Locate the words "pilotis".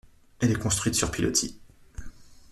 1.11-1.59